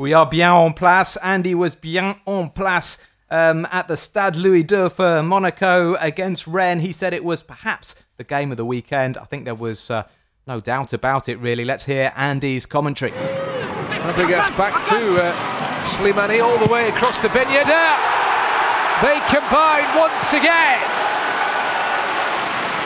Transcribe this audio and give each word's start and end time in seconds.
We 0.00 0.14
are 0.14 0.24
bien 0.24 0.50
en 0.50 0.72
place. 0.72 1.18
Andy 1.18 1.54
was 1.54 1.74
bien 1.74 2.14
en 2.26 2.48
place 2.48 2.96
um, 3.28 3.66
at 3.70 3.86
the 3.86 3.98
Stade 3.98 4.34
Louis 4.34 4.64
II 4.72 4.88
for 4.88 5.22
Monaco 5.22 5.94
against 5.96 6.46
Rennes. 6.46 6.80
He 6.80 6.90
said 6.90 7.12
it 7.12 7.22
was 7.22 7.42
perhaps 7.42 7.96
the 8.16 8.24
game 8.24 8.50
of 8.50 8.56
the 8.56 8.64
weekend. 8.64 9.18
I 9.18 9.24
think 9.24 9.44
there 9.44 9.54
was 9.54 9.90
uh, 9.90 10.04
no 10.46 10.58
doubt 10.58 10.94
about 10.94 11.28
it, 11.28 11.36
really. 11.36 11.66
Let's 11.66 11.84
hear 11.84 12.14
Andy's 12.16 12.64
commentary. 12.64 13.10
Fabregas 13.10 14.56
back 14.56 14.82
to 14.86 15.22
uh, 15.22 15.34
Slimani 15.82 16.42
all 16.42 16.56
the 16.56 16.72
way 16.72 16.88
across 16.88 17.20
to 17.20 17.28
Ben. 17.28 17.46
They 17.48 19.20
combine 19.28 19.98
once 19.98 20.32
again. 20.32 20.80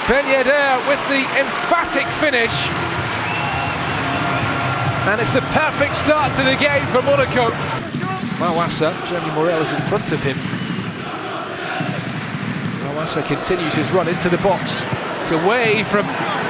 Ben 0.08 0.26
with 0.88 1.08
the 1.08 1.22
emphatic 1.38 2.08
finish. 2.18 2.93
And 5.06 5.20
it's 5.20 5.32
the 5.32 5.42
perfect 5.52 5.96
start 5.96 6.34
to 6.36 6.42
the 6.42 6.56
game 6.56 6.84
for 6.86 7.02
Monaco. 7.02 7.50
Maouassa, 8.40 8.92
Jeremy 9.06 9.32
Morel 9.34 9.60
is 9.60 9.70
in 9.70 9.80
front 9.82 10.10
of 10.12 10.22
him. 10.22 10.36
Maouassa 12.80 13.22
continues 13.26 13.74
his 13.74 13.90
run 13.92 14.08
into 14.08 14.30
the 14.30 14.38
box. 14.38 14.82
It's 15.20 15.32
away 15.32 15.82
from 15.84 16.06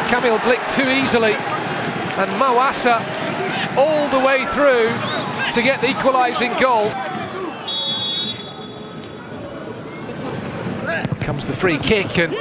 Kamil 0.06 0.38
Glik 0.38 0.62
too 0.72 0.88
easily. 0.88 1.32
And 1.34 2.30
Maouassa 2.38 3.00
all 3.76 4.08
the 4.08 4.24
way 4.24 4.46
through 4.46 4.86
to 5.52 5.62
get 5.62 5.80
the 5.80 5.90
equalising 5.90 6.52
goal. 6.60 6.90
Comes 11.20 11.46
the 11.46 11.54
free 11.54 11.78
kick 11.78 12.18
and 12.18 12.32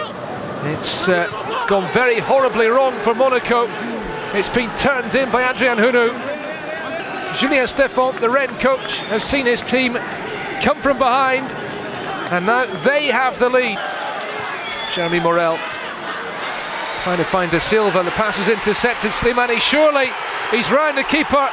it's 0.68 1.10
uh, 1.10 1.28
gone 1.68 1.92
very 1.92 2.20
horribly 2.20 2.68
wrong 2.68 2.94
for 3.00 3.16
Monaco. 3.16 3.68
It's 4.36 4.50
been 4.50 4.76
turned 4.78 5.14
in 5.14 5.30
by 5.30 5.48
Adrien 5.48 5.78
Hunou. 5.78 6.10
Julien 7.38 7.66
Stéphan, 7.66 8.20
the 8.20 8.28
Rennes 8.28 8.58
coach, 8.60 8.98
has 9.10 9.24
seen 9.24 9.46
his 9.46 9.62
team 9.62 9.94
come 10.60 10.82
from 10.82 10.98
behind 10.98 11.46
and 12.32 12.48
now 12.48 12.66
they 12.84 13.08
have 13.08 13.38
the 13.38 13.48
lead. 13.48 13.78
Jeremy 14.92 15.20
Morel 15.20 15.60
trying 17.04 17.18
to 17.18 17.24
find 17.24 17.52
Da 17.52 17.60
Silva. 17.60 18.02
The 18.02 18.10
pass 18.12 18.40
was 18.40 18.50
intercepted. 18.50 19.12
Slimani 19.12 19.60
surely 19.60 20.10
he's 20.50 20.72
round 20.72 20.98
the 20.98 21.04
keeper 21.04 21.48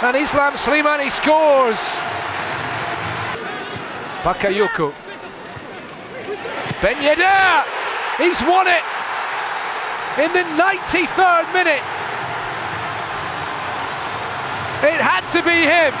and 0.00 0.16
Islam 0.16 0.54
Slimani 0.54 1.10
scores. 1.10 2.00
Bakayoko. 4.24 4.94
Ben 6.80 6.96
Yedder! 6.96 7.64
He's 8.16 8.40
won 8.40 8.68
it 8.68 8.82
in 10.16 10.32
the 10.32 10.44
93rd 10.56 11.52
minute. 11.52 11.95
It 14.82 15.00
had 15.00 15.28
to 15.32 15.42
be 15.42 15.64
him. 15.64 15.94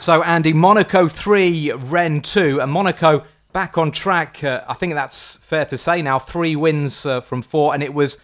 So, 0.00 0.22
Andy, 0.22 0.52
Monaco 0.52 1.08
3, 1.08 1.72
Rennes 1.72 2.22
2, 2.32 2.60
and 2.60 2.70
Monaco 2.70 3.24
back 3.52 3.78
on 3.78 3.90
track. 3.90 4.44
Uh, 4.44 4.62
I 4.68 4.74
think 4.74 4.94
that's 4.94 5.36
fair 5.38 5.64
to 5.66 5.76
say 5.76 6.02
now. 6.02 6.18
Three 6.18 6.54
wins 6.54 7.04
uh, 7.06 7.20
from 7.20 7.42
four, 7.42 7.74
and 7.74 7.82
it 7.82 7.94
was 7.94 8.18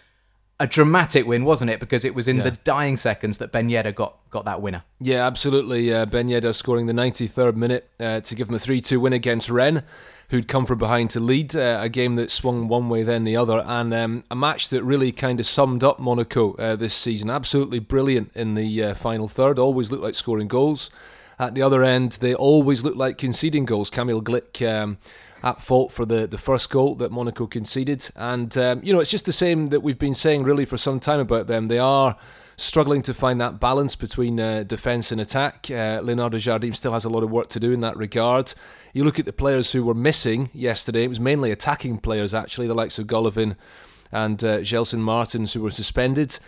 a 0.60 0.66
dramatic 0.66 1.26
win, 1.26 1.44
wasn't 1.44 1.70
it? 1.70 1.80
Because 1.80 2.04
it 2.04 2.14
was 2.14 2.28
in 2.28 2.38
yeah. 2.38 2.44
the 2.44 2.50
dying 2.62 2.96
seconds 2.96 3.38
that 3.38 3.52
Ben 3.52 3.68
Yedder 3.68 3.94
got, 3.94 4.18
got 4.30 4.44
that 4.44 4.62
winner. 4.62 4.84
Yeah, 5.00 5.26
absolutely. 5.26 5.92
Uh, 5.92 6.06
ben 6.06 6.28
Yedder 6.28 6.54
scoring 6.54 6.86
the 6.86 6.92
93rd 6.92 7.56
minute 7.56 7.90
uh, 7.98 8.20
to 8.20 8.34
give 8.34 8.46
them 8.46 8.56
a 8.56 8.58
3 8.58 8.80
2 8.80 9.00
win 9.00 9.12
against 9.12 9.50
Rennes 9.50 9.82
who'd 10.30 10.48
come 10.48 10.66
from 10.66 10.78
behind 10.78 11.10
to 11.10 11.20
lead 11.20 11.54
uh, 11.54 11.78
a 11.80 11.88
game 11.88 12.16
that 12.16 12.30
swung 12.30 12.66
one 12.68 12.88
way 12.88 13.02
then 13.02 13.24
the 13.24 13.36
other, 13.36 13.62
and 13.66 13.92
um, 13.92 14.24
a 14.30 14.34
match 14.34 14.68
that 14.70 14.82
really 14.82 15.12
kind 15.12 15.38
of 15.38 15.46
summed 15.46 15.84
up 15.84 15.98
Monaco 15.98 16.54
uh, 16.54 16.76
this 16.76 16.94
season. 16.94 17.30
Absolutely 17.30 17.78
brilliant 17.78 18.32
in 18.34 18.54
the 18.54 18.82
uh, 18.82 18.94
final 18.94 19.28
third. 19.28 19.58
Always 19.58 19.90
looked 19.90 20.02
like 20.02 20.14
scoring 20.14 20.48
goals. 20.48 20.90
At 21.38 21.54
the 21.54 21.62
other 21.62 21.82
end, 21.82 22.12
they 22.20 22.34
always 22.34 22.84
look 22.84 22.96
like 22.96 23.18
conceding 23.18 23.64
goals. 23.64 23.90
Kamil 23.90 24.22
Glik. 24.22 24.66
Um, 24.66 24.98
at 25.44 25.60
fault 25.60 25.92
for 25.92 26.06
the, 26.06 26.26
the 26.26 26.38
first 26.38 26.70
goal 26.70 26.94
that 26.94 27.12
Monaco 27.12 27.46
conceded. 27.46 28.10
And, 28.16 28.56
um, 28.56 28.80
you 28.82 28.94
know, 28.94 28.98
it's 28.98 29.10
just 29.10 29.26
the 29.26 29.32
same 29.32 29.66
that 29.66 29.80
we've 29.80 29.98
been 29.98 30.14
saying 30.14 30.42
really 30.42 30.64
for 30.64 30.78
some 30.78 30.98
time 30.98 31.20
about 31.20 31.48
them. 31.48 31.66
They 31.66 31.78
are 31.78 32.16
struggling 32.56 33.02
to 33.02 33.12
find 33.12 33.38
that 33.42 33.60
balance 33.60 33.94
between 33.94 34.40
uh, 34.40 34.62
defence 34.62 35.12
and 35.12 35.20
attack. 35.20 35.70
Uh, 35.70 36.00
Leonardo 36.02 36.38
Jardim 36.38 36.74
still 36.74 36.94
has 36.94 37.04
a 37.04 37.10
lot 37.10 37.22
of 37.22 37.30
work 37.30 37.48
to 37.48 37.60
do 37.60 37.72
in 37.72 37.80
that 37.80 37.94
regard. 37.98 38.54
You 38.94 39.04
look 39.04 39.18
at 39.18 39.26
the 39.26 39.34
players 39.34 39.72
who 39.72 39.84
were 39.84 39.94
missing 39.94 40.48
yesterday, 40.54 41.04
it 41.04 41.08
was 41.08 41.20
mainly 41.20 41.50
attacking 41.50 41.98
players, 41.98 42.32
actually, 42.32 42.66
the 42.66 42.74
likes 42.74 42.98
of 42.98 43.06
Golovin 43.06 43.56
and 44.10 44.42
uh, 44.42 44.58
Gelson 44.60 45.00
Martins, 45.00 45.52
who 45.52 45.60
were 45.60 45.70
suspended. 45.70 46.38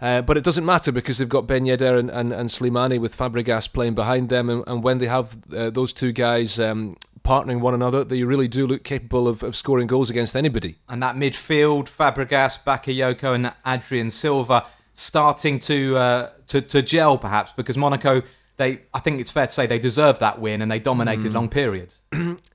Uh, 0.00 0.22
but 0.22 0.36
it 0.36 0.44
doesn't 0.44 0.66
matter 0.66 0.92
because 0.92 1.18
they've 1.18 1.28
got 1.28 1.46
Ben 1.46 1.64
Yedder 1.64 1.98
and, 1.98 2.10
and, 2.10 2.32
and 2.32 2.50
Slimani 2.50 3.00
with 3.00 3.16
Fabregas 3.16 3.72
playing 3.72 3.94
behind 3.94 4.28
them. 4.28 4.50
And, 4.50 4.64
and 4.66 4.82
when 4.82 4.98
they 4.98 5.06
have 5.06 5.38
uh, 5.54 5.70
those 5.70 5.92
two 5.92 6.12
guys 6.12 6.60
um, 6.60 6.96
partnering 7.24 7.60
one 7.60 7.74
another, 7.74 8.04
they 8.04 8.22
really 8.22 8.48
do 8.48 8.66
look 8.66 8.84
capable 8.84 9.26
of, 9.26 9.42
of 9.42 9.56
scoring 9.56 9.86
goals 9.86 10.10
against 10.10 10.36
anybody. 10.36 10.76
And 10.88 11.02
that 11.02 11.16
midfield, 11.16 11.84
Fabregas, 11.84 12.62
Bakayoko, 12.64 13.34
and 13.34 13.52
Adrien 13.66 14.10
Silva 14.10 14.66
starting 14.92 15.58
to 15.60 15.96
uh, 15.96 16.30
to 16.48 16.60
to 16.60 16.82
gel 16.82 17.18
perhaps 17.18 17.52
because 17.54 17.76
Monaco 17.76 18.22
they 18.56 18.80
I 18.94 19.00
think 19.00 19.20
it's 19.20 19.30
fair 19.30 19.46
to 19.46 19.52
say 19.52 19.66
they 19.66 19.78
deserved 19.78 20.20
that 20.20 20.40
win 20.40 20.62
and 20.62 20.70
they 20.70 20.78
dominated 20.78 21.32
mm. 21.32 21.34
long 21.34 21.48
periods. 21.48 22.00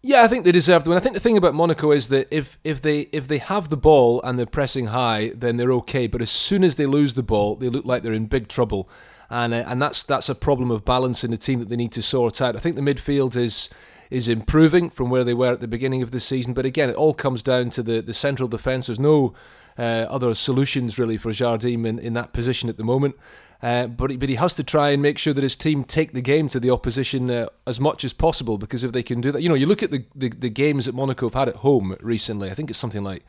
Yeah, 0.04 0.24
I 0.24 0.28
think 0.28 0.46
they 0.46 0.52
deserved 0.52 0.86
the 0.86 0.90
win. 0.90 0.98
I 0.98 1.02
think 1.02 1.14
the 1.14 1.22
thing 1.22 1.38
about 1.38 1.54
Monaco 1.54 1.92
is 1.92 2.10
that 2.10 2.28
if 2.32 2.58
if 2.64 2.82
they 2.82 3.02
if 3.12 3.28
they 3.28 3.38
have 3.38 3.70
the 3.70 3.78
ball 3.78 4.22
and 4.24 4.38
they're 4.38 4.48
pressing 4.48 4.88
high, 4.88 5.32
then 5.36 5.58
they're 5.58 5.72
okay. 5.74 6.08
But 6.08 6.22
as 6.22 6.32
soon 6.32 6.64
as 6.64 6.76
they 6.76 6.88
lose 6.88 7.14
the 7.14 7.24
ball, 7.24 7.56
they 7.56 7.70
look 7.70 7.86
like 7.86 8.02
they're 8.02 8.14
in 8.14 8.26
big 8.26 8.48
trouble. 8.48 8.90
And, 9.30 9.54
uh, 9.54 9.64
and 9.66 9.82
that's 9.82 10.04
that's 10.04 10.28
a 10.28 10.36
problem 10.36 10.72
of 10.72 10.84
balance 10.84 11.24
in 11.24 11.32
the 11.32 11.38
team 11.38 11.60
that 11.60 11.70
they 11.70 11.76
need 11.76 11.92
to 11.94 12.02
sort 12.02 12.42
out. 12.42 12.56
I 12.56 12.60
think 12.60 12.76
the 12.76 12.82
midfield 12.82 13.38
is 13.38 13.70
is 14.12 14.28
improving 14.28 14.90
from 14.90 15.10
where 15.10 15.24
they 15.24 15.34
were 15.34 15.54
at 15.54 15.62
the 15.62 15.68
beginning 15.68 16.04
of 16.04 16.12
the 16.12 16.20
season, 16.20 16.54
but 16.54 16.66
again, 16.66 16.90
it 16.90 16.96
all 16.96 17.14
comes 17.14 17.42
down 17.42 17.70
to 17.72 17.82
the, 17.82 18.02
the 18.02 18.14
central 18.14 18.48
defence. 18.48 18.88
There's 18.88 19.00
no 19.00 19.34
uh, 19.80 20.06
other 20.10 20.34
solutions 20.34 21.00
really 21.00 21.18
for 21.18 21.32
Jardim 21.32 21.88
in, 21.88 21.98
in 21.98 22.14
that 22.14 22.34
position 22.34 22.70
at 22.70 22.78
the 22.78 22.84
moment. 22.84 23.16
Uh, 23.64 23.88
but, 23.88 24.20
but 24.20 24.28
he 24.28 24.36
has 24.36 24.56
to 24.56 24.64
try 24.64 24.90
and 24.90 25.02
make 25.02 25.18
sure 25.18 25.34
that 25.34 25.44
his 25.44 25.56
team 25.56 25.84
take 25.84 26.14
the 26.14 26.22
game 26.22 26.50
to 26.50 26.60
the 26.60 26.72
opposition 26.72 27.30
uh, 27.30 27.48
as 27.68 27.80
much 27.80 28.04
as 28.04 28.12
possible 28.12 28.58
because 28.58 28.84
if 28.84 28.92
they 28.92 29.04
can 29.04 29.22
do 29.22 29.32
that, 29.32 29.42
you 29.42 29.50
know, 29.50 29.56
you 29.56 29.68
look 29.68 29.84
at 29.84 29.92
the, 29.92 30.04
the, 30.16 30.30
the, 30.30 30.50
games 30.50 30.88
that 30.88 30.96
Monaco 30.96 31.28
have 31.28 31.36
had 31.36 31.48
at 31.48 31.58
home 31.58 31.96
recently, 32.02 32.50
I 32.50 32.56
think 32.56 32.72
it's 32.72 32.80
something 32.80 33.04
like 33.04 33.24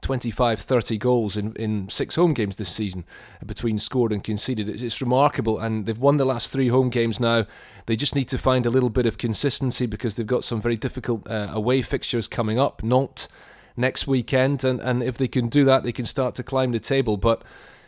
25, 0.00 0.60
30 0.60 0.98
goals 0.98 1.36
in, 1.36 1.54
in 1.54 1.88
six 1.88 2.16
home 2.16 2.32
games 2.32 2.56
this 2.56 2.68
season 2.68 3.04
between 3.44 3.78
scored 3.78 4.12
and 4.12 4.22
conceded. 4.22 4.68
It's, 4.68 4.82
it's 4.82 5.00
remarkable, 5.00 5.58
and 5.58 5.86
they've 5.86 5.98
won 5.98 6.16
the 6.16 6.24
last 6.24 6.52
three 6.52 6.68
home 6.68 6.88
games 6.88 7.18
now. 7.18 7.46
They 7.86 7.96
just 7.96 8.14
need 8.14 8.28
to 8.28 8.38
find 8.38 8.64
a 8.64 8.70
little 8.70 8.90
bit 8.90 9.06
of 9.06 9.18
consistency 9.18 9.86
because 9.86 10.16
they've 10.16 10.26
got 10.26 10.44
some 10.44 10.60
very 10.60 10.76
difficult 10.76 11.28
uh, 11.28 11.48
away 11.50 11.82
fixtures 11.82 12.28
coming 12.28 12.58
up. 12.58 12.82
Nantes 12.82 13.28
next 13.76 14.06
weekend, 14.06 14.64
and, 14.64 14.80
and 14.80 15.02
if 15.02 15.18
they 15.18 15.28
can 15.28 15.48
do 15.48 15.64
that, 15.64 15.84
they 15.84 15.92
can 15.92 16.04
start 16.04 16.34
to 16.36 16.42
climb 16.42 16.72
the 16.72 16.80
table. 16.80 17.16
But 17.16 17.42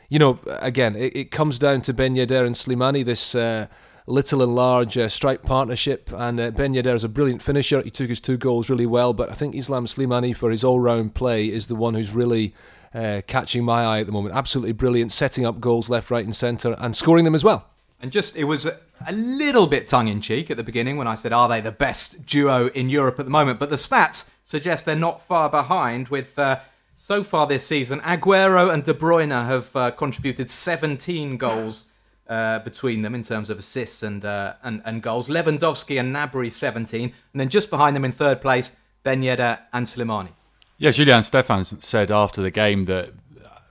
you 0.09 0.19
know, 0.19 0.41
again, 0.47 0.97
it, 0.97 1.17
it 1.17 1.31
comes 1.31 1.59
down 1.59 1.83
to 1.83 1.93
Ben 1.93 2.17
Yedder 2.17 2.45
and 2.45 2.55
Slimani, 2.55 3.05
this 3.05 3.35
uh, 3.35 3.69
little 4.07 4.43
and 4.43 4.55
large 4.55 4.97
uh, 4.99 5.09
strike 5.09 5.43
partnership. 5.43 6.11
And 6.13 6.41
uh, 6.41 6.51
Ben 6.51 6.75
Yedder 6.75 6.95
is 6.95 7.05
a 7.05 7.09
brilliant 7.09 7.43
finisher. 7.43 7.83
He 7.83 7.91
took 7.91 8.09
his 8.09 8.21
two 8.21 8.37
goals 8.37 8.71
really 8.71 8.87
well, 8.87 9.13
but 9.13 9.31
I 9.31 9.35
think 9.35 9.55
Islam 9.55 9.87
Slimani, 9.87 10.37
for 10.37 10.51
his 10.51 10.65
all 10.65 10.81
round 10.81 11.15
play, 11.15 11.47
is 11.47 11.69
the 11.69 11.77
one 11.77 11.95
who's 11.95 12.15
really. 12.15 12.55
Uh, 12.93 13.21
catching 13.29 13.65
my 13.65 13.85
eye 13.85 14.01
at 14.01 14.07
the 14.07 14.13
moment. 14.13 14.35
Absolutely 14.35 14.73
brilliant, 14.73 15.13
setting 15.13 15.47
up 15.47 15.61
goals 15.61 15.89
left, 15.89 16.11
right, 16.11 16.25
and 16.25 16.35
centre, 16.35 16.75
and 16.77 16.97
scoring 16.97 17.25
them 17.25 17.37
as 17.37 17.45
well. 17.45 17.71
And 18.03 18.11
just, 18.11 18.35
it 18.35 18.43
was 18.43 18.67
a 18.67 19.13
little 19.13 19.67
bit 19.67 19.87
tongue 19.87 20.09
in 20.09 20.21
cheek 20.21 20.51
at 20.51 20.57
the 20.57 20.65
beginning 20.65 20.97
when 20.97 21.07
I 21.07 21.15
said, 21.15 21.33
Are 21.33 21.49
they 21.49 21.61
the 21.61 21.71
best 21.71 22.27
duo 22.27 22.69
in 22.69 22.89
Europe 22.89 23.21
at 23.21 23.27
the 23.27 23.31
moment? 23.31 23.61
But 23.61 23.71
the 23.71 23.77
stats 23.77 24.29
suggest 24.43 24.87
they're 24.87 24.97
not 24.97 25.23
far 25.23 25.49
behind, 25.49 26.09
with 26.09 26.39
uh, 26.39 26.61
so 26.95 27.23
far 27.23 27.47
this 27.47 27.67
season, 27.67 28.01
Aguero 28.01 28.73
and 28.73 28.85
De 28.85 28.93
Bruyne 28.93 29.31
have 29.31 29.75
uh, 29.75 29.91
contributed 29.91 30.51
17 30.51 31.37
goals. 31.37 31.87
Uh, 32.31 32.61
between 32.61 33.03
them 33.03 33.13
in 33.13 33.25
terms 33.25 33.51
of 33.51 33.59
assists 33.59 34.05
and, 34.05 34.25
uh, 34.25 34.55
and 34.63 34.81
and 34.85 35.03
goals, 35.03 35.27
Lewandowski 35.27 35.99
and 35.99 36.15
Gnabry 36.15 36.53
17, 36.53 37.03
and 37.03 37.41
then 37.41 37.49
just 37.49 37.71
behind 37.71 37.97
them 37.97 38.05
in 38.05 38.13
third 38.13 38.41
place, 38.41 38.71
Ben 39.03 39.21
Yedder 39.21 39.59
and 39.73 39.85
Slimani. 39.89 40.29
Yeah, 40.79 40.93
Julien 40.93 41.23
Stéphan 41.23 41.83
said 41.83 42.13
after 42.13 42.41
the 42.41 42.53
game 42.53 42.85
that 42.85 43.15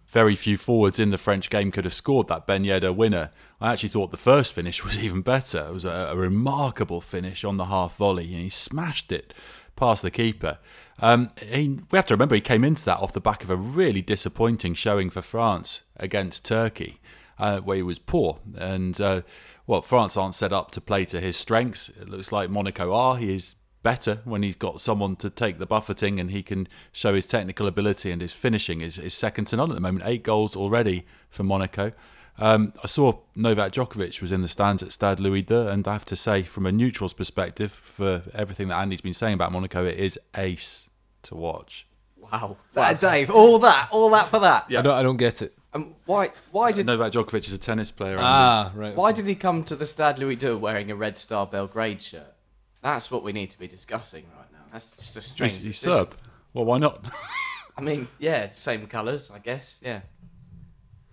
very 0.09 0.35
few 0.35 0.57
forwards 0.57 0.99
in 0.99 1.11
the 1.11 1.17
French 1.17 1.49
game 1.49 1.71
could 1.71 1.85
have 1.85 1.93
scored 1.93 2.27
that 2.27 2.45
Ben 2.45 2.65
Yedder 2.65 2.93
winner. 2.93 3.31
I 3.61 3.71
actually 3.71 3.89
thought 3.89 4.11
the 4.11 4.17
first 4.17 4.53
finish 4.53 4.83
was 4.83 4.97
even 5.03 5.21
better. 5.21 5.67
It 5.67 5.73
was 5.73 5.85
a, 5.85 6.09
a 6.11 6.15
remarkable 6.15 6.99
finish 6.99 7.43
on 7.43 7.57
the 7.57 7.65
half 7.65 7.95
volley, 7.95 8.33
and 8.33 8.41
he 8.41 8.49
smashed 8.49 9.11
it 9.11 9.33
past 9.75 10.01
the 10.01 10.11
keeper. 10.11 10.57
Um, 11.01 11.31
he, 11.41 11.79
we 11.91 11.97
have 11.97 12.05
to 12.05 12.13
remember 12.13 12.35
he 12.35 12.41
came 12.41 12.63
into 12.63 12.83
that 12.85 12.99
off 12.99 13.13
the 13.13 13.21
back 13.21 13.43
of 13.43 13.49
a 13.49 13.55
really 13.55 14.01
disappointing 14.01 14.73
showing 14.73 15.09
for 15.09 15.21
France 15.21 15.83
against 15.95 16.43
Turkey, 16.43 16.99
uh, 17.39 17.59
where 17.59 17.77
he 17.77 17.83
was 17.83 17.99
poor. 17.99 18.39
And 18.57 18.99
uh, 18.99 19.21
well, 19.65 19.81
France 19.81 20.17
aren't 20.17 20.35
set 20.35 20.53
up 20.53 20.71
to 20.71 20.81
play 20.81 21.05
to 21.05 21.19
his 21.21 21.37
strengths. 21.37 21.89
It 21.89 22.09
looks 22.09 22.31
like 22.31 22.49
Monaco 22.49 22.93
are. 22.93 23.17
He 23.17 23.35
is 23.35 23.55
better 23.81 24.19
when 24.25 24.43
he's 24.43 24.55
got 24.55 24.81
someone 24.81 25.15
to 25.15 25.29
take 25.29 25.57
the 25.57 25.65
buffeting 25.65 26.19
and 26.19 26.31
he 26.31 26.43
can 26.43 26.67
show 26.91 27.13
his 27.13 27.25
technical 27.25 27.65
ability 27.65 28.11
and 28.11 28.21
his 28.21 28.33
finishing 28.33 28.81
is, 28.81 28.97
is 28.97 29.13
second 29.13 29.45
to 29.45 29.55
none 29.55 29.69
at 29.69 29.75
the 29.75 29.81
moment. 29.81 30.03
Eight 30.05 30.23
goals 30.23 30.55
already 30.55 31.05
for 31.29 31.43
Monaco. 31.43 31.93
Um, 32.37 32.73
I 32.83 32.87
saw 32.87 33.19
Novak 33.35 33.73
Djokovic 33.73 34.21
was 34.21 34.31
in 34.31 34.41
the 34.41 34.47
stands 34.47 34.81
at 34.81 34.93
Stade 34.93 35.19
Louis 35.19 35.45
II, 35.49 35.67
and 35.67 35.85
I 35.87 35.93
have 35.93 36.05
to 36.05 36.15
say, 36.15 36.43
from 36.43 36.65
a 36.65 36.71
neutral's 36.71 37.13
perspective, 37.13 37.71
for 37.71 38.23
everything 38.33 38.69
that 38.69 38.77
Andy's 38.77 39.01
been 39.01 39.13
saying 39.13 39.33
about 39.33 39.51
Monaco, 39.51 39.85
it 39.85 39.97
is 39.97 40.17
ace 40.37 40.89
to 41.23 41.35
watch. 41.35 41.85
Wow. 42.15 42.57
Uh, 42.75 42.93
Dave, 42.93 43.29
all 43.29 43.59
that, 43.59 43.89
all 43.91 44.09
that 44.11 44.29
for 44.29 44.39
that. 44.39 44.65
Yeah, 44.69 44.79
I 44.79 44.81
don't 44.83 44.93
I 44.93 45.03
don't 45.03 45.17
get 45.17 45.41
it. 45.41 45.57
Um, 45.73 45.95
why? 46.05 46.31
Why 46.51 46.71
did? 46.71 46.85
Novak 46.85 47.11
Djokovic 47.13 47.45
is 47.47 47.53
a 47.53 47.57
tennis 47.57 47.91
player. 47.91 48.17
Ah, 48.19 48.71
right. 48.75 48.95
Why 48.95 49.11
did 49.11 49.27
he 49.27 49.35
come 49.35 49.63
to 49.65 49.75
the 49.75 49.85
Stade 49.85 50.17
Louis 50.17 50.41
II 50.41 50.55
wearing 50.55 50.89
a 50.89 50.95
Red 50.95 51.15
Star 51.15 51.45
Belgrade 51.45 52.01
shirt? 52.01 52.33
That's 52.81 53.11
what 53.11 53.23
we 53.23 53.33
need 53.33 53.49
to 53.51 53.59
be 53.59 53.67
discussing 53.67 54.25
right 54.35 54.51
now. 54.51 54.65
That's 54.71 54.91
just 54.93 55.17
a 55.17 55.21
strange. 55.21 55.55
he's, 55.57 55.65
he's. 55.65 55.79
Serb. 55.79 56.15
Well, 56.53 56.65
why 56.65 56.79
not? 56.79 57.07
I 57.77 57.81
mean, 57.81 58.07
yeah, 58.17 58.49
same 58.49 58.87
colours, 58.87 59.29
I 59.31 59.39
guess. 59.39 59.79
Yeah. 59.83 60.01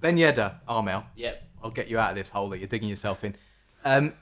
Ben 0.00 0.16
Yedder, 0.16 0.54
Armel. 0.68 1.04
Yep. 1.16 1.42
I'll 1.62 1.70
get 1.70 1.88
you 1.88 1.98
out 1.98 2.10
of 2.10 2.16
this 2.16 2.30
hole 2.30 2.48
that 2.50 2.58
you're 2.58 2.68
digging 2.68 2.88
yourself 2.88 3.24
in. 3.24 3.36
Um, 3.84 4.14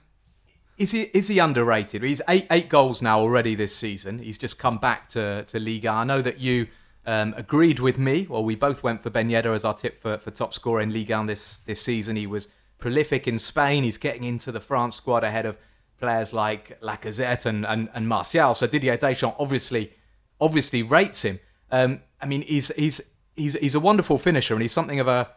is 0.76 0.90
he 0.90 1.02
is 1.02 1.28
he 1.28 1.38
underrated? 1.38 2.02
He's 2.02 2.20
eight 2.28 2.46
eight 2.50 2.68
goals 2.68 3.00
now 3.00 3.20
already 3.20 3.54
this 3.54 3.74
season. 3.74 4.18
He's 4.18 4.38
just 4.38 4.58
come 4.58 4.78
back 4.78 5.08
to 5.10 5.44
to 5.44 5.60
Liga. 5.60 5.90
I 5.90 6.04
know 6.04 6.20
that 6.20 6.40
you 6.40 6.66
um, 7.06 7.34
agreed 7.36 7.80
with 7.80 7.98
me. 7.98 8.26
Well, 8.28 8.44
we 8.44 8.54
both 8.54 8.82
went 8.82 9.02
for 9.02 9.10
Ben 9.10 9.28
Yedder 9.28 9.54
as 9.54 9.64
our 9.64 9.74
tip 9.74 10.00
for, 10.00 10.18
for 10.18 10.30
top 10.30 10.54
scorer 10.54 10.80
in 10.80 10.92
Ligue 10.92 11.26
this 11.26 11.58
this 11.58 11.82
season. 11.82 12.16
He 12.16 12.26
was 12.26 12.48
prolific 12.78 13.26
in 13.28 13.38
Spain. 13.38 13.84
He's 13.84 13.98
getting 13.98 14.24
into 14.24 14.52
the 14.52 14.60
France 14.60 14.96
squad 14.96 15.24
ahead 15.24 15.46
of 15.46 15.56
players 15.98 16.32
like 16.32 16.80
Lacazette 16.80 17.46
and 17.46 17.66
and, 17.66 17.88
and 17.94 18.08
Martial. 18.08 18.54
So 18.54 18.66
Didier 18.66 18.96
Deschamps 18.96 19.36
obviously 19.38 19.92
obviously 20.40 20.82
rates 20.82 21.22
him. 21.22 21.40
Um, 21.70 22.00
I 22.20 22.26
mean, 22.26 22.42
he's 22.42 22.68
he's 22.76 23.00
he's 23.36 23.54
he's 23.54 23.74
a 23.74 23.80
wonderful 23.80 24.18
finisher, 24.18 24.54
and 24.54 24.62
he's 24.62 24.72
something 24.72 25.00
of 25.00 25.08
a 25.08 25.30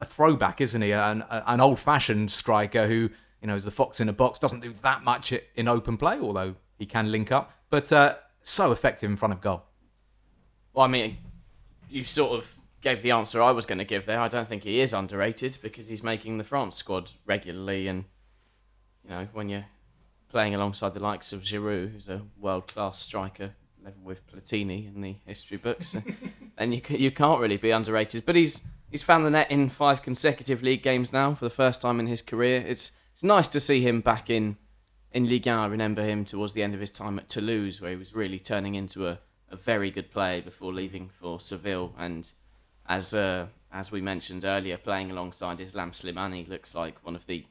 a 0.00 0.04
throwback, 0.04 0.60
isn't 0.60 0.80
he? 0.80 0.92
An, 0.92 1.24
an 1.28 1.60
old-fashioned 1.60 2.30
striker 2.30 2.86
who, 2.86 3.10
you 3.40 3.48
know, 3.48 3.56
is 3.56 3.64
the 3.64 3.70
fox 3.72 4.00
in 4.00 4.08
a 4.08 4.12
box. 4.12 4.38
Doesn't 4.38 4.60
do 4.60 4.72
that 4.82 5.02
much 5.02 5.34
in 5.56 5.66
open 5.66 5.96
play, 5.96 6.20
although 6.20 6.54
he 6.78 6.86
can 6.86 7.10
link 7.10 7.32
up. 7.32 7.52
But 7.68 7.90
uh, 7.90 8.14
so 8.42 8.70
effective 8.70 9.10
in 9.10 9.16
front 9.16 9.34
of 9.34 9.40
goal. 9.40 9.64
Well, 10.78 10.86
I 10.86 10.90
mean, 10.90 11.16
you 11.90 12.04
sort 12.04 12.38
of 12.38 12.54
gave 12.82 13.02
the 13.02 13.10
answer 13.10 13.42
I 13.42 13.50
was 13.50 13.66
going 13.66 13.78
to 13.78 13.84
give 13.84 14.06
there. 14.06 14.20
I 14.20 14.28
don't 14.28 14.48
think 14.48 14.62
he 14.62 14.78
is 14.78 14.94
underrated 14.94 15.58
because 15.60 15.88
he's 15.88 16.04
making 16.04 16.38
the 16.38 16.44
France 16.44 16.76
squad 16.76 17.10
regularly, 17.26 17.88
and 17.88 18.04
you 19.02 19.10
know, 19.10 19.26
when 19.32 19.48
you're 19.48 19.64
playing 20.28 20.54
alongside 20.54 20.94
the 20.94 21.00
likes 21.00 21.32
of 21.32 21.40
Giroud, 21.42 21.90
who's 21.90 22.08
a 22.08 22.22
world-class 22.38 23.00
striker, 23.00 23.54
level 23.82 24.02
with 24.04 24.24
Platini 24.28 24.86
in 24.86 25.00
the 25.00 25.16
history 25.26 25.56
books, 25.56 25.96
then 26.56 26.70
you 26.70 26.80
you 26.90 27.10
can't 27.10 27.40
really 27.40 27.56
be 27.56 27.72
underrated. 27.72 28.24
But 28.24 28.36
he's 28.36 28.62
he's 28.88 29.02
found 29.02 29.26
the 29.26 29.30
net 29.30 29.50
in 29.50 29.70
five 29.70 30.00
consecutive 30.00 30.62
league 30.62 30.84
games 30.84 31.12
now 31.12 31.34
for 31.34 31.44
the 31.44 31.50
first 31.50 31.82
time 31.82 31.98
in 31.98 32.06
his 32.06 32.22
career. 32.22 32.64
It's 32.64 32.92
it's 33.14 33.24
nice 33.24 33.48
to 33.48 33.58
see 33.58 33.80
him 33.80 34.00
back 34.00 34.30
in 34.30 34.58
in 35.10 35.26
Ligue 35.26 35.46
1. 35.46 35.58
I 35.58 35.66
remember 35.66 36.04
him 36.04 36.24
towards 36.24 36.52
the 36.52 36.62
end 36.62 36.74
of 36.74 36.78
his 36.78 36.92
time 36.92 37.18
at 37.18 37.28
Toulouse, 37.28 37.80
where 37.80 37.90
he 37.90 37.96
was 37.96 38.14
really 38.14 38.38
turning 38.38 38.76
into 38.76 39.08
a, 39.08 39.18
a 39.50 39.56
very 39.56 39.90
good 39.90 40.10
player 40.10 40.42
before 40.42 40.72
leaving 40.72 41.08
for 41.08 41.40
Seville. 41.40 41.94
And 41.98 42.30
as 42.86 43.14
uh, 43.14 43.46
as 43.72 43.92
we 43.92 44.00
mentioned 44.00 44.44
earlier, 44.44 44.76
playing 44.76 45.10
alongside 45.10 45.60
Islam 45.60 45.92
Slimani 45.92 46.48
looks 46.48 46.74
like 46.74 47.04
one 47.04 47.16
of 47.16 47.26
the 47.26 47.44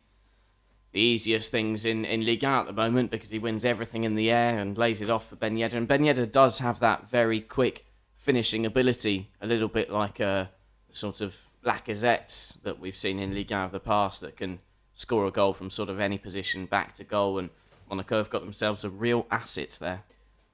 the 0.93 0.99
easiest 1.01 1.51
things 1.51 1.85
in, 1.85 2.05
in 2.05 2.25
Ligue 2.25 2.43
1 2.43 2.51
at 2.53 2.65
the 2.65 2.73
moment 2.73 3.11
because 3.11 3.29
he 3.29 3.39
wins 3.39 3.65
everything 3.65 4.03
in 4.03 4.15
the 4.15 4.31
air 4.31 4.57
and 4.57 4.77
lays 4.77 5.01
it 5.01 5.09
off 5.09 5.27
for 5.27 5.35
Ben 5.35 5.57
Yedder. 5.57 5.73
And 5.75 5.87
Ben 5.87 6.01
Yedder 6.01 6.31
does 6.31 6.59
have 6.59 6.79
that 6.79 7.09
very 7.09 7.41
quick 7.41 7.85
finishing 8.15 8.65
ability, 8.65 9.29
a 9.41 9.47
little 9.47 9.67
bit 9.67 9.91
like 9.91 10.19
a 10.19 10.49
sort 10.89 11.21
of 11.21 11.37
Lacazette 11.63 12.61
that 12.63 12.79
we've 12.79 12.97
seen 12.97 13.19
in 13.19 13.33
Ligue 13.33 13.51
1 13.51 13.65
of 13.65 13.71
the 13.71 13.79
past 13.79 14.21
that 14.21 14.37
can 14.37 14.59
score 14.93 15.27
a 15.27 15.31
goal 15.31 15.53
from 15.53 15.69
sort 15.69 15.89
of 15.89 15.99
any 15.99 16.17
position 16.17 16.65
back 16.65 16.93
to 16.95 17.03
goal. 17.03 17.37
And 17.37 17.49
Monaco 17.89 18.17
have 18.17 18.29
got 18.29 18.41
themselves 18.41 18.83
a 18.83 18.89
real 18.89 19.27
asset 19.29 19.77
there. 19.79 20.03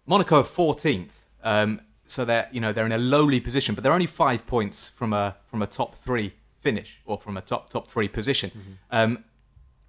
Monaco 0.06 0.44
14th, 0.44 1.23
um, 1.44 1.82
so 2.06 2.26
they're 2.26 2.48
you 2.52 2.60
know 2.60 2.74
they're 2.74 2.86
in 2.86 2.92
a 2.92 2.98
lowly 2.98 3.40
position, 3.40 3.76
but 3.76 3.84
they're 3.84 3.94
only 3.94 4.08
five 4.08 4.46
points 4.48 4.90
from 4.90 5.14
a 5.14 5.36
from 5.46 5.62
a 5.62 5.68
top 5.68 5.96
three 5.96 6.34
finish 6.62 7.00
or 7.06 7.18
from 7.18 7.38
a 7.38 7.42
top 7.42 7.70
top 7.70 7.88
three 7.90 8.08
position. 8.08 8.78
Um, 8.92 9.24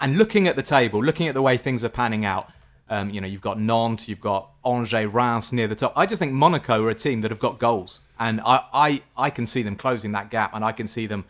and 0.01 0.19
looking 0.19 0.49
at 0.49 0.57
the 0.57 0.63
table, 0.63 1.03
looking 1.03 1.29
at 1.29 1.35
the 1.35 1.43
way 1.43 1.57
things 1.57 1.85
are 1.85 1.89
panning 1.89 2.25
out, 2.25 2.51
um, 2.89 3.11
you 3.11 3.21
know 3.21 3.27
you've 3.27 3.41
got 3.41 3.59
Nantes, 3.61 4.09
you've 4.09 4.21
got 4.21 4.51
Angers, 4.65 5.07
Reims 5.13 5.53
near 5.53 5.67
the 5.67 5.77
top. 5.77 5.93
I 5.97 6.07
just 6.07 6.19
think 6.19 6.33
Monaco 6.33 6.85
are 6.85 6.91
a 6.91 6.95
team 6.95 7.21
that 7.23 7.31
have 7.31 7.41
got 7.41 7.59
goals, 7.59 8.01
and 8.19 8.41
I 8.41 8.65
I, 8.73 9.03
I 9.17 9.31
can 9.31 9.47
see 9.47 9.63
them 9.63 9.77
closing 9.77 10.13
that 10.13 10.31
gap, 10.31 10.55
and 10.55 10.65
I 10.65 10.73
can 10.73 10.87
see 10.87 11.07
them. 11.07 11.25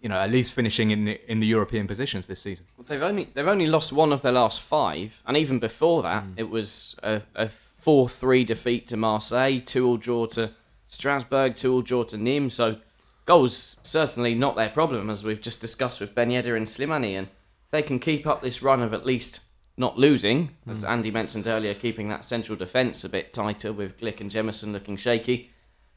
You 0.00 0.08
know, 0.08 0.16
at 0.16 0.30
least 0.30 0.54
finishing 0.54 0.90
in 0.90 1.04
the, 1.04 1.30
in 1.30 1.40
the 1.40 1.46
European 1.46 1.86
positions 1.86 2.26
this 2.26 2.40
season. 2.40 2.64
They've 2.86 3.02
only 3.02 3.28
they've 3.34 3.46
only 3.46 3.66
lost 3.66 3.92
one 3.92 4.12
of 4.12 4.22
their 4.22 4.32
last 4.32 4.62
five, 4.62 5.22
and 5.26 5.36
even 5.36 5.58
before 5.58 6.02
that, 6.02 6.24
mm. 6.24 6.32
it 6.36 6.48
was 6.48 6.96
a, 7.02 7.20
a 7.34 7.48
four 7.48 8.08
three 8.08 8.44
defeat 8.44 8.86
to 8.88 8.96
Marseille, 8.96 9.60
two 9.60 9.86
all 9.86 9.96
draw 9.98 10.26
to 10.26 10.52
Strasbourg, 10.86 11.54
two 11.54 11.72
all 11.74 11.82
draw 11.82 12.04
to 12.04 12.16
Nîmes. 12.16 12.52
So 12.52 12.76
goals 13.26 13.76
certainly 13.82 14.34
not 14.34 14.56
their 14.56 14.70
problem, 14.70 15.10
as 15.10 15.22
we've 15.22 15.40
just 15.40 15.60
discussed 15.60 16.00
with 16.00 16.14
Ben 16.14 16.30
Yedder 16.30 16.56
and 16.56 16.66
Slimani, 16.66 17.18
and 17.18 17.28
they 17.70 17.82
can 17.82 17.98
keep 17.98 18.26
up 18.26 18.42
this 18.42 18.62
run 18.62 18.82
of 18.82 18.94
at 18.94 19.04
least 19.04 19.44
not 19.76 19.98
losing, 19.98 20.50
as 20.66 20.82
mm. 20.82 20.88
Andy 20.88 21.10
mentioned 21.10 21.46
earlier, 21.46 21.74
keeping 21.74 22.08
that 22.08 22.24
central 22.24 22.56
defence 22.56 23.04
a 23.04 23.08
bit 23.08 23.32
tighter 23.32 23.72
with 23.72 23.98
Glik 23.98 24.20
and 24.20 24.30
Jemerson 24.30 24.72
looking 24.72 24.96
shaky. 24.96 25.50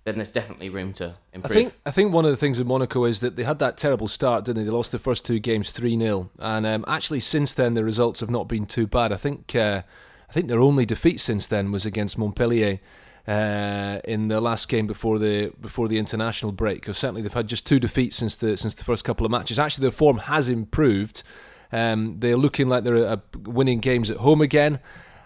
Then 0.03 0.15
there's 0.15 0.31
definitely 0.31 0.69
room 0.69 0.91
to 0.93 1.15
improve. 1.31 1.51
I 1.51 1.55
think 1.55 1.73
I 1.85 1.91
think 1.91 2.13
one 2.13 2.25
of 2.25 2.31
the 2.31 2.37
things 2.37 2.57
with 2.59 2.67
Monaco 2.67 3.05
is 3.05 3.21
that 3.21 3.37
they 3.37 3.43
had 3.43 3.59
that 3.59 3.77
terrible 3.77 4.09
start, 4.09 4.45
didn't 4.45 4.63
they? 4.63 4.65
They 4.65 4.75
lost 4.75 4.91
the 4.91 4.99
first 4.99 5.23
two 5.23 5.39
games 5.39 5.71
three 5.71 5.97
0 5.97 6.29
and 6.39 6.65
um, 6.65 6.83
actually 6.87 7.21
since 7.21 7.53
then 7.53 7.73
the 7.73 7.83
results 7.83 8.19
have 8.19 8.29
not 8.29 8.49
been 8.49 8.65
too 8.65 8.85
bad. 8.85 9.13
I 9.13 9.17
think 9.17 9.55
uh, 9.55 9.83
I 10.29 10.33
think 10.33 10.49
their 10.49 10.59
only 10.59 10.85
defeat 10.85 11.21
since 11.21 11.47
then 11.47 11.71
was 11.71 11.85
against 11.85 12.17
Montpellier. 12.17 12.79
Uh, 13.25 14.01
in 14.03 14.27
the 14.27 14.41
last 14.41 14.67
game 14.67 14.85
before 14.85 15.17
the 15.17 15.49
before 15.61 15.87
the 15.87 15.97
international 15.97 16.51
break, 16.51 16.81
because 16.81 16.97
certainly 16.97 17.21
they've 17.21 17.33
had 17.33 17.47
just 17.47 17.65
two 17.65 17.79
defeats 17.79 18.17
since 18.17 18.35
the 18.35 18.57
since 18.57 18.75
the 18.75 18.83
first 18.83 19.05
couple 19.05 19.25
of 19.25 19.31
matches. 19.31 19.57
Actually, 19.57 19.83
their 19.83 19.91
form 19.91 20.17
has 20.17 20.49
improved. 20.49 21.23
Um, 21.71 22.19
they're 22.19 22.35
looking 22.35 22.67
like 22.67 22.83
they're 22.83 23.07
uh, 23.07 23.17
winning 23.45 23.79
games 23.79 24.11
at 24.11 24.17
home 24.17 24.41
again. 24.41 24.81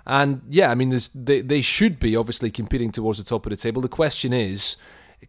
And 0.08 0.42
yeah, 0.50 0.72
I 0.72 0.76
mean, 0.76 0.98
they 1.14 1.42
they 1.42 1.62
should 1.62 2.00
be 2.00 2.16
obviously 2.16 2.50
competing 2.50 2.92
towards 2.92 3.20
the 3.20 3.26
top 3.26 3.46
of 3.46 3.50
the 3.50 3.58
table. 3.58 3.82
The 3.82 3.90
question 3.90 4.32
is, 4.32 4.78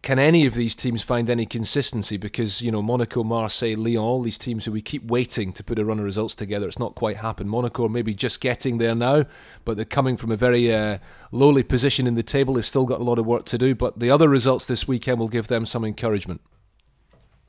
can 0.01 0.17
any 0.19 0.45
of 0.45 0.53
these 0.55 0.73
teams 0.73 1.01
find 1.01 1.29
any 1.29 1.45
consistency? 1.45 2.15
Because 2.15 2.61
you 2.61 2.71
know, 2.71 2.81
Monaco, 2.81 3.25
Marseille, 3.25 3.75
Lyon, 3.75 3.97
all 3.97 4.21
these 4.21 4.37
teams 4.37 4.63
who 4.63 4.71
we 4.71 4.81
keep 4.81 5.03
waiting 5.11 5.51
to 5.51 5.65
put 5.65 5.79
a 5.79 5.83
run 5.83 5.99
of 5.99 6.05
results 6.05 6.33
together, 6.33 6.65
it's 6.65 6.79
not 6.79 6.95
quite 6.95 7.17
happened. 7.17 7.49
Monaco 7.49 7.87
are 7.87 7.89
maybe 7.89 8.13
just 8.13 8.39
getting 8.39 8.77
there 8.77 8.95
now, 8.95 9.25
but 9.65 9.75
they're 9.75 9.83
coming 9.83 10.15
from 10.15 10.31
a 10.31 10.37
very 10.37 10.73
uh, 10.73 10.99
lowly 11.33 11.63
position 11.63 12.07
in 12.07 12.15
the 12.15 12.23
table. 12.23 12.53
They've 12.53 12.65
still 12.65 12.85
got 12.85 13.01
a 13.01 13.03
lot 13.03 13.19
of 13.19 13.25
work 13.25 13.43
to 13.45 13.57
do, 13.57 13.75
but 13.75 13.99
the 13.99 14.09
other 14.09 14.29
results 14.29 14.65
this 14.65 14.87
weekend 14.87 15.19
will 15.19 15.27
give 15.27 15.49
them 15.49 15.65
some 15.65 15.83
encouragement. 15.83 16.39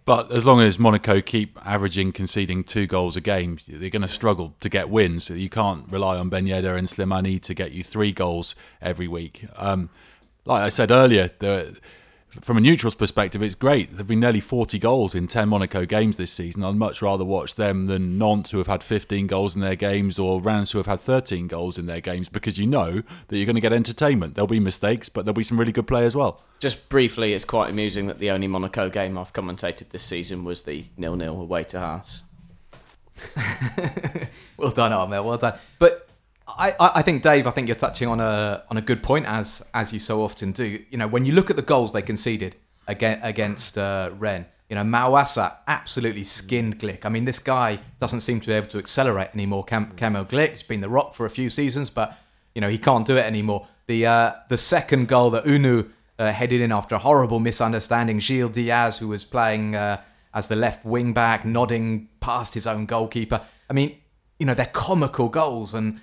But 0.05 0.33
as 0.33 0.47
long 0.47 0.61
as 0.61 0.79
Monaco 0.79 1.21
keep 1.21 1.59
averaging 1.65 2.13
conceding 2.13 2.65
two 2.65 2.87
goals 2.87 3.17
a 3.17 3.21
game, 3.21 3.59
they're 3.69 3.91
going 3.91 4.03
to 4.03 4.09
struggle 4.09 4.55
to 4.61 4.69
get 4.69 4.89
wins. 4.89 5.31
You 5.31 5.49
can't 5.49 5.91
rely 5.91 6.17
on 6.17 6.29
Ben 6.31 6.47
Yedder 6.47 6.77
and 6.77 6.89
Slimani 6.89 7.41
to 7.43 7.55
get 7.55 7.73
you 7.73 7.85
three 7.85 8.11
goals 8.11 8.55
every 8.81 9.07
week. 9.07 9.47
Um, 9.57 9.91
like 10.45 10.63
I 10.63 10.69
said 10.69 10.91
earlier, 10.91 11.31
the, 11.39 11.79
from 12.41 12.57
a 12.57 12.61
neutral's 12.61 12.95
perspective, 12.95 13.43
it's 13.43 13.57
great. 13.57 13.97
There've 13.97 14.07
been 14.07 14.21
nearly 14.21 14.41
40 14.41 14.79
goals 14.79 15.15
in 15.15 15.27
10 15.27 15.49
Monaco 15.49 15.85
games 15.85 16.17
this 16.17 16.33
season. 16.33 16.63
I'd 16.63 16.77
much 16.77 17.03
rather 17.03 17.25
watch 17.25 17.57
them 17.57 17.87
than 17.87 18.19
Nantes, 18.19 18.53
who 18.53 18.59
have 18.59 18.69
had 18.69 18.85
15 18.85 19.27
goals 19.27 19.57
in 19.57 19.61
their 19.61 19.75
games, 19.75 20.19
or 20.19 20.41
Reims, 20.41 20.71
who 20.71 20.79
have 20.79 20.87
had 20.87 21.01
13 21.01 21.49
goals 21.49 21.77
in 21.77 21.87
their 21.87 22.01
games, 22.01 22.29
because 22.29 22.57
you 22.57 22.67
know 22.67 23.03
that 23.29 23.37
you're 23.37 23.47
going 23.47 23.57
to 23.57 23.61
get 23.61 23.73
entertainment. 23.73 24.35
There'll 24.35 24.47
be 24.47 24.61
mistakes, 24.61 25.09
but 25.09 25.25
there'll 25.25 25.35
be 25.35 25.43
some 25.43 25.59
really 25.59 25.73
good 25.73 25.89
play 25.89 26.07
as 26.07 26.15
well. 26.15 26.41
Just 26.61 26.89
briefly, 26.89 27.33
it's 27.33 27.45
quite 27.45 27.69
amusing 27.71 28.07
that 28.07 28.21
the 28.21 28.31
only 28.31 28.47
Monaco 28.47 28.89
game 28.89 29.19
I've 29.19 29.33
commentated 29.33 29.91
this 29.91 30.05
season 30.05 30.45
was 30.45 30.63
the 30.63 30.85
nil-nil 30.97 31.41
away 31.41 31.65
to 31.65 31.81
Haas. 31.81 32.25
well 34.57 34.71
done, 34.71 34.93
Armel. 34.93 35.25
Well 35.25 35.39
done. 35.39 35.59
But 35.79 36.00
I, 36.61 36.75
I 36.97 37.03
think 37.03 37.23
Dave, 37.23 37.47
I 37.47 37.51
think 37.53 37.69
you're 37.69 37.75
touching 37.75 38.07
on 38.07 38.21
a 38.21 38.63
on 38.71 38.77
a 38.77 38.83
good 38.83 39.03
point 39.03 39.27
as 39.27 39.65
as 39.73 39.93
you 39.93 39.99
so 39.99 40.23
often 40.23 40.53
do. 40.53 40.65
You 40.91 40.99
know, 40.99 41.09
when 41.09 41.25
you 41.25 41.33
look 41.33 41.49
at 41.49 41.57
the 41.57 41.63
goals 41.63 41.93
they 41.93 42.03
conceded 42.03 42.57
against 42.87 43.25
against 43.25 43.79
uh, 43.79 44.11
Rennes, 44.19 44.47
you 44.69 44.77
know, 44.77 44.83
Maouassa 44.83 45.57
absolutely 45.67 46.25
skinned 46.25 46.79
Glik. 46.79 47.07
I 47.07 47.09
mean, 47.09 47.25
this 47.25 47.39
guy 47.39 47.81
doesn't 47.99 48.21
seem 48.21 48.41
to 48.41 48.47
be 48.47 48.53
able 48.53 48.69
to 48.69 48.79
accelerate 48.79 49.31
anymore. 49.33 49.65
Cam, 49.65 49.93
Camo 49.97 50.25
Glik, 50.25 50.51
he's 50.51 50.63
been 50.63 50.83
the 50.83 50.89
rock 50.91 51.15
for 51.15 51.25
a 51.25 51.31
few 51.31 51.49
seasons, 51.49 51.89
but 51.89 52.19
you 52.55 52.61
know 52.61 52.69
he 52.69 52.79
can't 52.79 53.07
do 53.07 53.17
it 53.17 53.25
anymore. 53.25 53.67
The 53.87 54.07
uh, 54.07 54.33
the 54.51 54.59
second 54.59 55.09
goal 55.09 55.31
that 55.31 55.45
Hunou 55.45 55.89
uh, 56.19 56.31
headed 56.31 56.61
in 56.61 56.73
after 56.73 56.95
a 56.95 56.99
horrible 56.99 57.41
misunderstanding, 57.41 58.19
Gil 58.19 58.51
Dias, 58.51 58.99
who 58.99 59.09
was 59.09 59.25
playing 59.25 59.77
uh, 59.77 60.03
as 60.35 60.49
the 60.49 60.57
left 60.57 60.85
wing 60.85 61.15
back, 61.15 61.47
nodding 61.47 62.11
past 62.21 62.53
his 62.53 62.67
own 62.67 62.85
goalkeeper. 62.85 63.41
I 63.71 63.73
mean, 63.73 63.97
you 64.39 64.45
know, 64.45 64.53
they're 64.53 64.67
comical 64.67 65.31
goals 65.31 65.73
and 65.73 66.01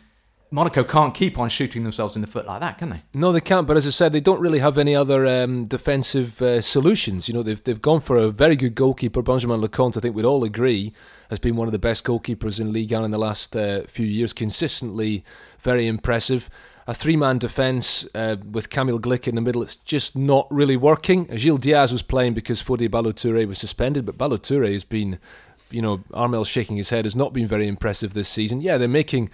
Monaco 0.49 0.83
can't 0.83 1.13
keep 1.13 1.37
on 1.37 1.49
shooting 1.49 1.83
themselves 1.83 2.15
in 2.15 2.21
the 2.21 2.27
foot 2.27 2.45
like 2.45 2.61
that, 2.61 2.77
can 2.77 2.89
they? 2.89 3.01
No, 3.13 3.33
they 3.33 3.41
can't. 3.41 3.67
But 3.67 3.75
as 3.75 3.85
I 3.85 3.89
said, 3.89 4.13
they 4.13 4.21
don't 4.21 4.39
really 4.39 4.59
have 4.59 4.77
any 4.77 4.95
other 4.95 5.27
um, 5.27 5.65
defensive 5.65 6.41
uh, 6.41 6.61
solutions. 6.61 7.27
You 7.27 7.33
know, 7.33 7.43
they've 7.43 7.61
they've 7.61 7.81
gone 7.81 7.99
for 7.99 8.17
a 8.17 8.29
very 8.29 8.55
good 8.55 8.73
goalkeeper. 8.73 9.21
Benjamin 9.21 9.61
Lecomte, 9.61 9.97
I 9.97 9.99
think 9.99 10.15
we'd 10.15 10.25
all 10.25 10.45
agree, 10.45 10.93
has 11.29 11.39
been 11.39 11.57
one 11.57 11.67
of 11.67 11.73
the 11.73 11.79
best 11.79 12.05
goalkeepers 12.05 12.61
in 12.61 12.71
Ligue 12.71 12.93
1 12.93 13.03
in 13.03 13.11
the 13.11 13.17
last 13.17 13.55
uh, 13.57 13.83
few 13.87 14.05
years. 14.05 14.31
Consistently, 14.31 15.25
very 15.59 15.85
impressive. 15.85 16.49
A 16.89 16.93
three-man 16.93 17.37
defence 17.37 18.07
uh, 18.15 18.37
with 18.49 18.69
Kamil 18.69 19.01
Glik 19.01 19.27
in 19.27 19.35
the 19.35 19.41
middle, 19.41 19.61
it's 19.61 19.75
just 19.75 20.15
not 20.15 20.47
really 20.49 20.77
working. 20.77 21.25
Gil 21.25 21.57
Dias 21.57 21.91
was 21.91 22.01
playing 22.01 22.33
because 22.33 22.63
Fode 22.63 22.89
Ballo-Touré 22.89 23.45
was 23.45 23.57
suspended, 23.57 24.05
but 24.05 24.17
Ballo-Touré 24.17 24.71
has 24.71 24.85
been, 24.85 25.19
you 25.69 25.81
know, 25.81 26.05
Armel 26.13 26.45
shaking 26.45 26.77
his 26.77 26.91
head, 26.91 27.03
has 27.03 27.13
not 27.13 27.33
been 27.33 27.45
very 27.45 27.67
impressive 27.67 28.13
this 28.13 28.29
season. 28.29 28.61
Yeah, 28.61 28.77
they're 28.77 28.87
making 28.87 29.29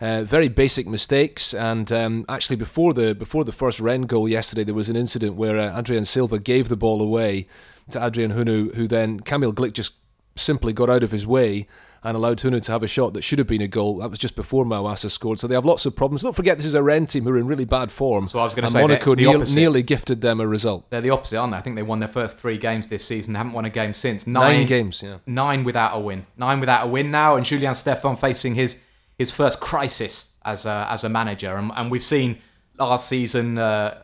uh, 0.00 0.22
very 0.24 0.48
basic 0.48 0.86
mistakes, 0.86 1.54
and 1.54 1.90
um, 1.92 2.24
actually 2.28 2.56
before 2.56 2.92
the 2.92 3.14
before 3.14 3.44
the 3.44 3.52
first 3.52 3.80
Rennes 3.80 4.06
goal 4.06 4.28
yesterday, 4.28 4.64
there 4.64 4.74
was 4.74 4.88
an 4.88 4.96
incident 4.96 5.36
where 5.36 5.58
uh, 5.58 5.78
Adrien 5.78 6.04
Silva 6.04 6.38
gave 6.38 6.68
the 6.68 6.76
ball 6.76 7.00
away 7.00 7.46
to 7.90 8.04
Adrien 8.04 8.32
Hunou, 8.32 8.74
who 8.74 8.86
then 8.86 9.20
Kamil 9.20 9.52
Glik 9.52 9.72
just 9.72 9.94
simply 10.34 10.72
got 10.72 10.90
out 10.90 11.02
of 11.02 11.12
his 11.12 11.26
way 11.26 11.66
and 12.02 12.16
allowed 12.16 12.38
Hunou 12.38 12.62
to 12.62 12.72
have 12.72 12.84
a 12.84 12.86
shot 12.86 13.14
that 13.14 13.22
should 13.22 13.38
have 13.38 13.48
been 13.48 13.62
a 13.62 13.66
goal. 13.66 13.98
That 13.98 14.10
was 14.10 14.18
just 14.18 14.36
before 14.36 14.64
Maouassa 14.64 15.10
scored. 15.10 15.40
So 15.40 15.48
they 15.48 15.54
have 15.56 15.64
lots 15.64 15.86
of 15.86 15.96
problems. 15.96 16.22
Don't 16.22 16.36
forget, 16.36 16.56
this 16.56 16.66
is 16.66 16.74
a 16.74 16.82
Rennes 16.82 17.12
team 17.12 17.24
who 17.24 17.30
are 17.30 17.38
in 17.38 17.48
really 17.48 17.64
bad 17.64 17.90
form. 17.90 18.28
So 18.28 18.38
I 18.38 18.44
was 18.44 18.54
going 18.54 18.64
to 18.64 18.70
say 18.70 18.80
Monaco 18.80 19.16
the, 19.16 19.24
the 19.24 19.38
near, 19.38 19.44
nearly 19.46 19.82
gifted 19.82 20.20
them 20.20 20.40
a 20.40 20.46
result. 20.46 20.88
They're 20.90 21.00
the 21.00 21.10
opposite, 21.10 21.38
aren't 21.38 21.52
they? 21.52 21.58
I 21.58 21.62
think 21.62 21.74
they 21.74 21.82
won 21.82 21.98
their 21.98 22.08
first 22.08 22.38
three 22.38 22.58
games 22.58 22.86
this 22.86 23.04
season. 23.04 23.34
Haven't 23.34 23.54
won 23.54 23.64
a 23.64 23.70
game 23.70 23.92
since. 23.92 24.24
Nine, 24.24 24.58
Nine 24.58 24.66
games, 24.66 25.02
yeah. 25.02 25.18
Nine 25.26 25.64
without 25.64 25.96
a 25.96 25.98
win. 25.98 26.26
Nine 26.36 26.60
without 26.60 26.84
a 26.84 26.86
win 26.86 27.10
now, 27.10 27.34
and 27.34 27.44
Julien 27.44 27.72
Stéphan 27.72 28.20
facing 28.20 28.54
his 28.54 28.78
his 29.18 29.30
first 29.30 29.60
crisis 29.60 30.30
as 30.44 30.66
a, 30.66 30.86
as 30.90 31.04
a 31.04 31.08
manager. 31.08 31.56
And, 31.56 31.72
and 31.74 31.90
we've 31.90 32.02
seen 32.02 32.38
last 32.78 33.08
season 33.08 33.58
uh, 33.58 33.98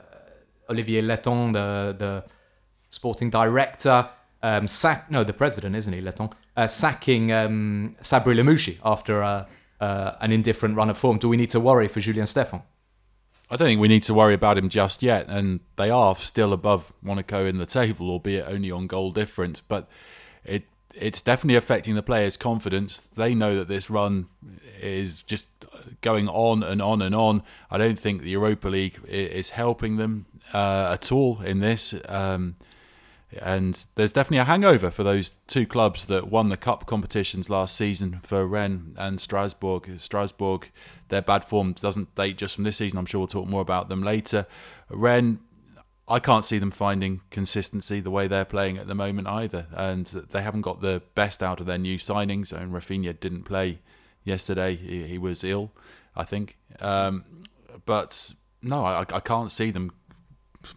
Olivier 0.70 1.02
Létang, 1.02 1.52
the 1.52 1.94
the 1.98 2.24
sporting 2.88 3.30
director, 3.30 4.08
um, 4.42 4.66
sack 4.68 5.10
no, 5.10 5.24
the 5.24 5.32
president, 5.32 5.76
isn't 5.76 5.92
he, 5.92 6.00
Létang, 6.00 6.32
uh, 6.56 6.66
sacking 6.66 7.32
um, 7.32 7.96
Sabri 8.02 8.34
Lamouchi 8.34 8.78
after 8.84 9.22
uh, 9.22 9.46
uh, 9.80 10.12
an 10.20 10.32
indifferent 10.32 10.76
run 10.76 10.90
of 10.90 10.98
form. 10.98 11.18
Do 11.18 11.28
we 11.28 11.36
need 11.36 11.50
to 11.50 11.60
worry 11.60 11.88
for 11.88 12.00
Julien 12.00 12.26
Stéphan? 12.26 12.62
I 13.50 13.56
don't 13.56 13.68
think 13.68 13.80
we 13.80 13.88
need 13.88 14.02
to 14.04 14.14
worry 14.14 14.34
about 14.34 14.56
him 14.56 14.68
just 14.68 15.02
yet, 15.02 15.26
and 15.28 15.60
they 15.76 15.90
are 15.90 16.16
still 16.16 16.52
above 16.52 16.92
Monaco 17.02 17.44
in 17.44 17.58
the 17.58 17.66
table, 17.66 18.08
albeit 18.08 18.46
only 18.48 18.70
on 18.70 18.86
goal 18.86 19.10
difference. 19.10 19.60
But 19.60 19.88
it 20.44 20.64
it's 20.94 21.22
definitely 21.22 21.56
affecting 21.56 21.94
the 21.94 22.02
players' 22.02 22.36
confidence. 22.36 22.98
They 22.98 23.34
know 23.34 23.56
that 23.56 23.68
this 23.68 23.90
run 23.90 24.26
is 24.80 25.22
just 25.22 25.46
going 26.00 26.28
on 26.28 26.62
and 26.62 26.82
on 26.82 27.02
and 27.02 27.14
on. 27.14 27.42
I 27.70 27.78
don't 27.78 27.98
think 27.98 28.22
the 28.22 28.30
Europa 28.30 28.68
League 28.68 28.98
is 29.06 29.50
helping 29.50 29.96
them 29.96 30.26
uh, 30.52 30.90
at 30.92 31.12
all 31.12 31.40
in 31.42 31.60
this. 31.60 31.94
Um, 32.08 32.56
and 33.40 33.86
there's 33.94 34.12
definitely 34.12 34.38
a 34.38 34.44
hangover 34.44 34.90
for 34.90 35.02
those 35.02 35.30
two 35.46 35.66
clubs 35.66 36.04
that 36.06 36.28
won 36.28 36.50
the 36.50 36.56
cup 36.56 36.86
competitions 36.86 37.48
last 37.48 37.74
season 37.76 38.20
for 38.22 38.46
Rennes 38.46 38.94
and 38.98 39.20
Strasbourg. 39.20 39.88
Strasbourg, 39.98 40.70
their 41.08 41.22
bad 41.22 41.44
form 41.44 41.72
doesn't 41.72 42.14
date 42.14 42.36
just 42.36 42.54
from 42.54 42.64
this 42.64 42.76
season. 42.76 42.98
I'm 42.98 43.06
sure 43.06 43.20
we'll 43.20 43.28
talk 43.28 43.48
more 43.48 43.62
about 43.62 43.88
them 43.88 44.02
later. 44.02 44.46
Rennes, 44.90 45.38
I 46.12 46.18
can't 46.18 46.44
see 46.44 46.58
them 46.58 46.70
finding 46.70 47.22
consistency 47.30 48.00
the 48.00 48.10
way 48.10 48.28
they're 48.28 48.44
playing 48.44 48.76
at 48.76 48.86
the 48.86 48.94
moment 48.94 49.28
either, 49.28 49.66
and 49.72 50.06
they 50.06 50.42
haven't 50.42 50.60
got 50.60 50.82
the 50.82 51.00
best 51.14 51.42
out 51.42 51.58
of 51.58 51.64
their 51.64 51.78
new 51.78 51.96
signings. 51.96 52.52
And 52.52 52.70
Rafinha 52.70 53.18
didn't 53.18 53.44
play 53.44 53.78
yesterday; 54.22 54.76
he, 54.76 55.04
he 55.04 55.16
was 55.16 55.42
ill, 55.42 55.72
I 56.14 56.24
think. 56.24 56.58
Um, 56.80 57.24
but 57.86 58.34
no, 58.60 58.84
I, 58.84 59.00
I 59.00 59.20
can't 59.20 59.50
see 59.50 59.70
them 59.70 59.90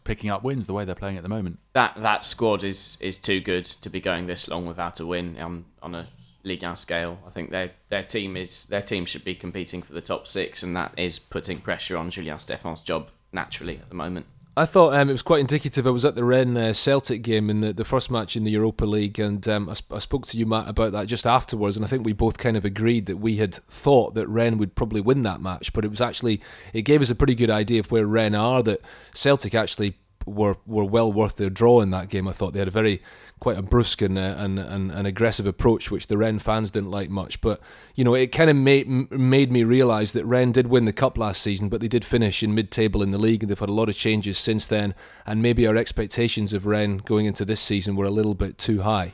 picking 0.06 0.30
up 0.30 0.42
wins 0.42 0.68
the 0.68 0.74
way 0.74 0.86
they're 0.86 0.96
playing 0.96 1.18
at 1.18 1.24
the 1.24 1.30
moment. 1.30 1.60
That 1.74 1.96
that 1.98 2.24
squad 2.24 2.63
is 2.63 2.98
is 3.01 3.18
too 3.18 3.42
good 3.42 3.65
to 3.65 3.89
be 3.89 4.00
going 4.00 4.27
this 4.27 4.48
long 4.48 4.65
without 4.65 5.01
a 5.01 5.06
win 5.06 5.38
on 5.38 5.65
on 5.84 5.96
a 5.96 6.08
Ligue 6.46 6.63
1 6.63 6.77
scale. 6.77 7.20
I 7.27 7.30
think 7.30 7.50
their 7.50 7.72
their 7.89 8.04
team 8.04 8.38
is 8.38 8.68
their 8.68 8.82
team 8.82 9.04
should 9.04 9.25
be 9.25 9.36
competing 9.36 9.82
for 9.82 9.92
the 9.92 10.01
top 10.01 10.30
six, 10.30 10.63
and 10.63 10.74
that 10.77 10.94
is 10.96 11.20
putting 11.20 11.60
pressure 11.60 11.98
on 11.98 12.10
Julien 12.10 12.38
Stéphan's 12.38 12.80
job 12.80 13.10
naturally 13.34 13.77
at 13.77 13.89
the 13.89 13.96
moment. 13.96 14.27
I 14.57 14.65
thought 14.65 14.93
um, 14.93 15.09
it 15.09 15.13
was 15.13 15.21
quite 15.21 15.41
indicative. 15.41 15.85
I 15.85 15.89
was 15.89 16.05
at 16.05 16.15
the 16.15 16.24
Rennes 16.24 16.57
uh, 16.57 16.71
Celtic 16.71 17.21
game 17.24 17.50
in 17.50 17.59
the, 17.59 17.74
the 17.74 17.83
first 17.83 18.09
match 18.09 18.38
in 18.38 18.45
the 18.45 18.51
Europa 18.51 18.85
League, 18.85 19.19
and 19.19 19.45
um, 19.50 19.69
I, 19.69 19.74
sp- 19.75 19.93
I 19.93 20.00
spoke 20.00 20.25
to 20.27 20.38
you, 20.38 20.45
Matt, 20.45 20.69
about 20.69 20.93
that 20.93 21.07
just 21.07 21.27
afterwards. 21.27 21.75
And 21.75 21.85
I 21.85 21.89
think 21.89 22.05
we 22.05 22.13
both 22.13 22.38
kind 22.38 22.55
of 22.55 22.63
agreed 22.63 23.05
that 23.07 23.17
we 23.17 23.35
had 23.35 23.55
thought 23.55 24.13
that 24.15 24.27
Rennes 24.27 24.57
would 24.59 24.75
probably 24.75 25.01
win 25.01 25.24
that 25.24 25.41
match, 25.41 25.74
but 25.74 25.83
it 25.83 25.89
was 25.89 26.00
actually 26.00 26.39
it 26.71 26.83
gave 26.83 27.01
us 27.01 27.09
a 27.09 27.15
pretty 27.15 27.35
good 27.35 27.50
idea 27.50 27.81
of 27.81 27.91
where 27.91 28.05
Rennes 28.05 28.35
are. 28.35 28.63
That 28.63 28.79
Celtic 29.13 29.53
actually 29.53 29.95
were 30.25 30.58
were 30.65 30.86
well 30.86 31.12
worth 31.12 31.36
their 31.36 31.50
draw 31.50 31.82
in 31.82 31.91
that 31.91 32.10
game. 32.10 32.27
I 32.27 32.34
thought 32.34 32.53
they 32.53 32.60
had 32.60 32.67
a 32.67 32.72
very 32.72 33.01
quite 33.39 33.58
a 33.58 33.62
brusque 33.62 34.01
and, 34.01 34.17
uh, 34.17 34.36
and, 34.38 34.58
and, 34.58 34.91
and 34.91 35.05
aggressive 35.05 35.46
approach, 35.46 35.91
which 35.91 36.08
the 36.08 36.17
Rennes 36.17 36.41
fans 36.41 36.72
didn't 36.72 36.89
like 36.89 37.10
much. 37.10 37.41
But 37.41 37.60
you 37.94 38.03
know, 38.03 38.15
it 38.15 38.27
kind 38.27 38.50
of 38.50 38.55
made 38.55 38.88
made 39.12 39.51
me 39.51 39.63
realise 39.63 40.13
that 40.13 40.25
Rennes 40.25 40.53
did 40.53 40.67
win 40.67 40.86
the 40.86 40.94
cup 40.94 41.17
last 41.17 41.41
season, 41.41 41.70
but 41.70 41.82
they 41.82 41.88
did 41.88 42.05
finish 42.05 42.44
in 42.44 42.55
mid-table 42.55 43.03
in 43.03 43.12
the 43.12 43.17
league, 43.17 43.44
and 43.44 43.50
they've 43.50 43.60
had 43.60 43.70
a 43.70 43.74
lot 43.74 43.89
of 43.89 43.96
changes 43.96 44.38
since 44.38 44.67
then. 44.67 44.96
And 45.25 45.41
maybe 45.41 45.67
our 45.67 45.75
expectations 45.75 46.53
of 46.53 46.65
Rennes 46.65 47.01
going 47.01 47.25
into 47.25 47.46
this 47.46 47.60
season 47.60 47.96
were 47.96 48.05
a 48.05 48.12
little 48.12 48.36
bit 48.36 48.58
too 48.58 48.82
high. 48.82 49.13